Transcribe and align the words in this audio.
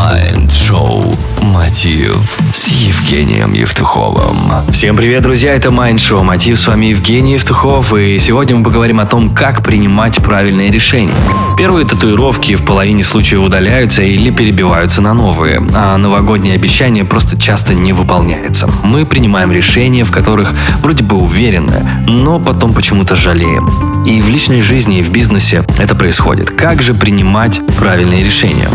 Mind 0.00 0.50
Show. 0.50 1.29
«Мотив» 1.40 2.16
с 2.54 2.68
Евгением 2.68 3.54
Евтуховым. 3.54 4.36
Всем 4.72 4.96
привет, 4.96 5.22
друзья, 5.22 5.54
это 5.54 5.70
Майнд-шоу 5.70 6.22
«Мотив», 6.22 6.58
с 6.58 6.66
вами 6.66 6.86
Евгений 6.86 7.34
Евтухов, 7.34 7.94
и 7.94 8.18
сегодня 8.18 8.56
мы 8.56 8.64
поговорим 8.64 9.00
о 9.00 9.06
том, 9.06 9.30
как 9.30 9.64
принимать 9.64 10.18
правильные 10.22 10.70
решения. 10.70 11.14
Первые 11.56 11.86
татуировки 11.86 12.54
в 12.54 12.64
половине 12.64 13.02
случаев 13.02 13.42
удаляются 13.42 14.02
или 14.02 14.30
перебиваются 14.30 15.00
на 15.00 15.14
новые, 15.14 15.62
а 15.74 15.96
новогодние 15.96 16.54
обещания 16.54 17.04
просто 17.04 17.40
часто 17.40 17.74
не 17.74 17.92
выполняются. 17.92 18.68
Мы 18.82 19.06
принимаем 19.06 19.50
решения, 19.52 20.04
в 20.04 20.10
которых 20.10 20.52
вроде 20.82 21.02
бы 21.02 21.16
уверены, 21.16 21.88
но 22.06 22.38
потом 22.38 22.74
почему-то 22.74 23.14
жалеем. 23.14 23.68
И 24.04 24.20
в 24.20 24.28
личной 24.28 24.60
жизни, 24.60 24.98
и 24.98 25.02
в 25.02 25.10
бизнесе 25.10 25.64
это 25.78 25.94
происходит. 25.94 26.50
Как 26.50 26.82
же 26.82 26.94
принимать 26.94 27.60
правильные 27.78 28.24
решения? 28.24 28.68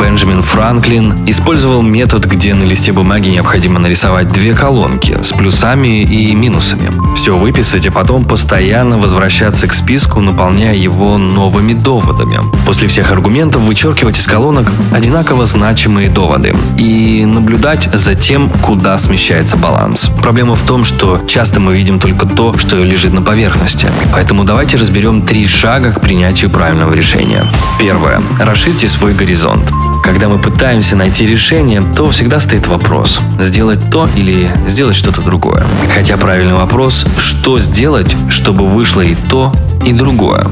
Бенджамин 0.00 0.42
Франклин 0.42 1.28
использовал 1.28 1.82
метод, 1.82 2.11
где 2.20 2.54
на 2.54 2.64
листе 2.64 2.92
бумаги 2.92 3.30
необходимо 3.30 3.80
нарисовать 3.80 4.28
две 4.28 4.54
колонки 4.54 5.16
с 5.22 5.28
плюсами 5.28 6.02
и 6.02 6.34
минусами. 6.34 6.90
Все 7.16 7.36
выписать, 7.36 7.86
а 7.86 7.90
потом 7.90 8.24
постоянно 8.24 8.98
возвращаться 8.98 9.66
к 9.66 9.72
списку, 9.72 10.20
наполняя 10.20 10.74
его 10.74 11.16
новыми 11.16 11.72
доводами. 11.72 12.40
После 12.66 12.86
всех 12.88 13.10
аргументов 13.12 13.62
вычеркивать 13.62 14.18
из 14.18 14.26
колонок 14.26 14.70
одинаково 14.92 15.46
значимые 15.46 16.10
доводы 16.10 16.54
и 16.76 17.24
наблюдать 17.24 17.88
за 17.92 18.14
тем, 18.14 18.50
куда 18.62 18.98
смещается 18.98 19.56
баланс. 19.56 20.10
Проблема 20.22 20.54
в 20.54 20.62
том, 20.62 20.84
что 20.84 21.20
часто 21.26 21.60
мы 21.60 21.74
видим 21.74 21.98
только 21.98 22.26
то, 22.26 22.56
что 22.58 22.76
лежит 22.76 23.12
на 23.12 23.22
поверхности. 23.22 23.88
Поэтому 24.12 24.44
давайте 24.44 24.76
разберем 24.76 25.22
три 25.22 25.46
шага 25.46 25.92
к 25.92 26.00
принятию 26.00 26.50
правильного 26.50 26.92
решения. 26.92 27.42
Первое. 27.78 28.20
Расширьте 28.38 28.86
свой 28.88 29.14
горизонт. 29.14 29.70
Когда 30.02 30.28
мы 30.28 30.38
пытаемся 30.38 30.96
найти 30.96 31.26
решение, 31.26 31.82
то 31.96 32.10
всегда 32.10 32.40
стоит 32.40 32.66
вопрос, 32.66 33.20
сделать 33.38 33.78
то 33.90 34.08
или 34.16 34.50
сделать 34.66 34.96
что-то 34.96 35.22
другое. 35.22 35.64
Хотя 35.94 36.16
правильный 36.16 36.54
вопрос, 36.54 37.06
что 37.18 37.60
сделать, 37.60 38.14
чтобы 38.28 38.66
вышло 38.66 39.00
и 39.00 39.14
то, 39.14 39.52
и 39.84 39.92
другое. 39.92 40.46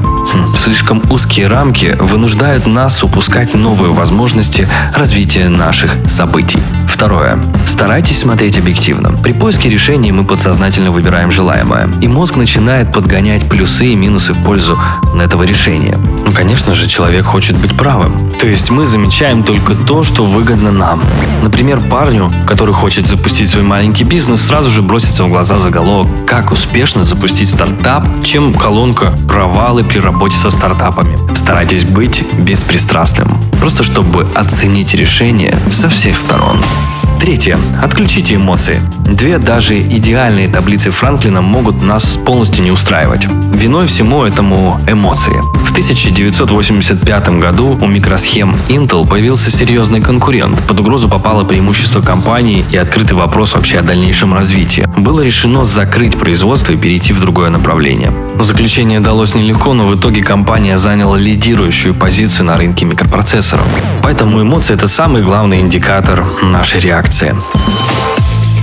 Слишком 0.55 1.01
узкие 1.11 1.47
рамки 1.47 1.97
вынуждают 1.99 2.65
нас 2.65 3.03
упускать 3.03 3.53
новые 3.53 3.91
возможности 3.91 4.67
развития 4.95 5.49
наших 5.49 5.95
событий. 6.07 6.59
Второе. 6.87 7.39
Старайтесь 7.67 8.19
смотреть 8.19 8.57
объективно. 8.57 9.11
При 9.23 9.33
поиске 9.33 9.69
решений 9.69 10.11
мы 10.11 10.23
подсознательно 10.23 10.91
выбираем 10.91 11.31
желаемое, 11.31 11.89
и 11.99 12.07
мозг 12.07 12.35
начинает 12.35 12.93
подгонять 12.93 13.49
плюсы 13.49 13.87
и 13.87 13.95
минусы 13.95 14.33
в 14.33 14.43
пользу 14.43 14.77
этого 15.19 15.43
решения. 15.43 15.97
Ну, 16.25 16.31
конечно 16.31 16.75
же, 16.75 16.87
человек 16.87 17.25
хочет 17.25 17.57
быть 17.57 17.75
правым. 17.75 18.29
То 18.39 18.47
есть 18.47 18.69
мы 18.69 18.85
замечаем 18.85 19.43
только 19.43 19.73
то, 19.73 20.03
что 20.03 20.23
выгодно 20.23 20.71
нам. 20.71 21.01
Например, 21.41 21.79
парню, 21.79 22.31
который 22.45 22.73
хочет 22.73 23.07
запустить 23.07 23.49
свой 23.49 23.63
маленький 23.63 24.03
бизнес, 24.03 24.41
сразу 24.41 24.69
же 24.69 24.81
бросится 24.81 25.23
в 25.23 25.29
глаза 25.29 25.57
заголовок 25.57 26.07
«Как 26.27 26.51
успешно 26.51 27.03
запустить 27.03 27.49
стартап», 27.49 28.05
чем 28.23 28.53
колонка 28.53 29.11
«Провалы 29.27 29.83
при 29.83 29.99
работе 29.99 30.20
со 30.29 30.49
стартапами». 30.49 31.17
Старайтесь 31.35 31.85
быть 31.85 32.23
беспристрастным, 32.37 33.29
просто 33.59 33.83
чтобы 33.83 34.27
оценить 34.35 34.93
решение 34.93 35.57
со 35.71 35.89
всех 35.89 36.15
сторон. 36.15 36.57
Третье. 37.21 37.59
Отключите 37.79 38.35
эмоции. 38.35 38.81
Две 39.05 39.37
даже 39.37 39.79
идеальные 39.79 40.47
таблицы 40.47 40.89
Франклина 40.89 41.43
могут 41.43 41.79
нас 41.83 42.17
полностью 42.25 42.63
не 42.63 42.71
устраивать. 42.71 43.27
Виной 43.53 43.85
всему 43.85 44.23
этому 44.23 44.81
эмоции. 44.87 45.39
В 45.63 45.71
1985 45.71 47.39
году 47.39 47.77
у 47.79 47.85
микросхем 47.85 48.57
Intel 48.69 49.07
появился 49.07 49.51
серьезный 49.51 50.01
конкурент. 50.01 50.59
Под 50.67 50.79
угрозу 50.79 51.07
попало 51.07 51.43
преимущество 51.43 52.01
компании 52.01 52.65
и 52.71 52.77
открытый 52.77 53.15
вопрос 53.15 53.53
вообще 53.53 53.77
о 53.77 53.83
дальнейшем 53.83 54.33
развитии. 54.33 54.89
Было 54.97 55.21
решено 55.21 55.63
закрыть 55.63 56.17
производство 56.17 56.73
и 56.73 56.77
перейти 56.77 57.13
в 57.13 57.19
другое 57.19 57.51
направление. 57.51 58.11
Заключение 58.41 58.99
далось 58.99 59.35
нелегко, 59.35 59.73
но 59.73 59.85
в 59.85 59.95
итоге 59.95 60.23
компания 60.23 60.77
заняла 60.77 61.15
лидирующую 61.15 61.93
позицию 61.93 62.47
на 62.47 62.57
рынке 62.57 62.85
микропроцессоров. 62.85 63.65
Поэтому 64.01 64.41
эмоции– 64.41 64.73
это 64.75 64.87
самый 64.87 65.21
главный 65.21 65.59
индикатор 65.59 66.25
нашей 66.41 66.79
реакции. 66.79 67.35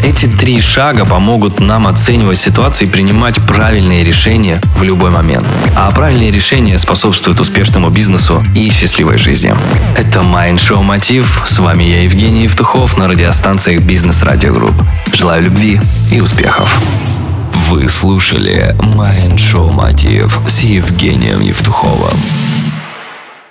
Эти 0.03 0.27
три 0.27 0.61
шага 0.61 1.05
помогут 1.05 1.61
нам 1.61 1.87
оценивать 1.87 2.39
ситуации 2.39 2.87
и 2.87 2.89
принимать 2.89 3.37
правильные 3.47 4.05
решения 4.05 4.61
в 4.77 4.83
любой 4.83 5.11
момент. 5.11 5.45
А 5.77 5.91
правильные 5.91 6.33
решения 6.33 6.77
способствуют 6.77 7.41
успешному 7.41 7.91
бизнесу 7.91 8.43
и 8.55 8.71
счастливой 8.71 9.17
жизни. 9.19 9.55
Это 9.97 10.21
Mind 10.21 10.57
Show 10.57 10.83
Мотив. 10.83 11.43
С 11.47 11.59
вами 11.59 11.85
я, 11.85 12.03
Евгений 12.03 12.43
Евтухов, 12.45 12.99
на 12.99 13.07
радиостанциях 13.07 13.83
Бизнес 13.83 14.23
Радио 14.23 14.53
Групп. 14.53 14.75
Желаю 15.13 15.45
любви 15.45 15.81
и 16.11 16.21
успехов. 16.21 16.81
Вы 17.67 17.89
слушали 17.89 18.75
Mind 18.79 19.37
Show 19.37 19.73
Мотив 19.73 20.41
с 20.47 20.61
Евгением 20.61 21.41
Евтуховым. 21.41 22.17